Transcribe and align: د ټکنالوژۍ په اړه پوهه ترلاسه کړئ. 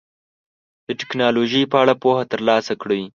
د 0.87 0.89
ټکنالوژۍ 0.99 1.63
په 1.71 1.77
اړه 1.83 1.93
پوهه 2.01 2.23
ترلاسه 2.33 2.73
کړئ. 2.81 3.01